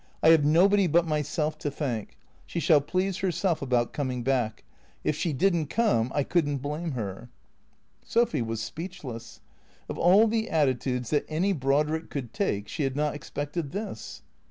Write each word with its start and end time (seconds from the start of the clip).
"I 0.23 0.29
have 0.29 0.43
nobody 0.43 0.87
but 0.87 1.05
myself 1.05 1.59
to 1.59 1.69
thank. 1.69 2.17
She 2.47 2.59
shall 2.59 2.81
please 2.81 3.19
her 3.19 3.31
self 3.31 3.61
about 3.61 3.93
coming 3.93 4.23
back. 4.23 4.63
It 5.03 5.11
she 5.13 5.31
did 5.31 5.55
n't 5.55 5.69
come— 5.69 6.11
I 6.15 6.23
could 6.23 6.47
n't 6.49 6.59
blame 6.59 6.93
her." 6.93 7.29
Sophy 8.03 8.41
was 8.41 8.63
speechless. 8.63 9.41
Of 9.87 9.99
all 9.99 10.25
the 10.25 10.49
attitudes 10.49 11.11
that 11.11 11.25
any 11.29 11.53
Brod 11.53 11.87
rick 11.87 12.09
could 12.09 12.33
take 12.33 12.67
she 12.67 12.81
had 12.81 12.95
not 12.95 13.13
expected 13.13 13.73
this. 13.73 14.23